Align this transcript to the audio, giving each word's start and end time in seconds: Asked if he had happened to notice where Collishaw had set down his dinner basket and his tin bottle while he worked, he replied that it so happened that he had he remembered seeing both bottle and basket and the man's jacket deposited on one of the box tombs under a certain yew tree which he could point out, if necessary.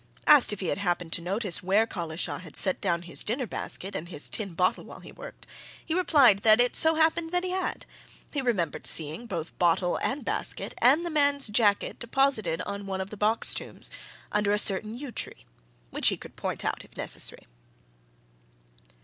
Asked 0.25 0.51
if 0.51 0.61
he 0.61 0.69
had 0.69 0.79
happened 0.79 1.13
to 1.13 1.21
notice 1.21 1.61
where 1.61 1.85
Collishaw 1.85 2.39
had 2.39 2.55
set 2.55 2.81
down 2.81 3.03
his 3.03 3.23
dinner 3.23 3.45
basket 3.45 3.93
and 3.95 4.09
his 4.09 4.31
tin 4.31 4.55
bottle 4.55 4.83
while 4.83 5.01
he 5.01 5.11
worked, 5.11 5.45
he 5.85 5.93
replied 5.93 6.39
that 6.39 6.59
it 6.59 6.75
so 6.75 6.95
happened 6.95 7.31
that 7.31 7.43
he 7.43 7.51
had 7.51 7.85
he 8.33 8.41
remembered 8.41 8.87
seeing 8.87 9.27
both 9.27 9.55
bottle 9.59 9.97
and 9.99 10.25
basket 10.25 10.73
and 10.79 11.05
the 11.05 11.11
man's 11.11 11.49
jacket 11.49 11.99
deposited 11.99 12.63
on 12.63 12.87
one 12.87 12.99
of 12.99 13.11
the 13.11 13.15
box 13.15 13.53
tombs 13.53 13.91
under 14.31 14.51
a 14.51 14.57
certain 14.57 14.97
yew 14.97 15.11
tree 15.11 15.45
which 15.91 16.07
he 16.07 16.17
could 16.17 16.35
point 16.35 16.65
out, 16.65 16.83
if 16.83 16.97
necessary. 16.97 17.45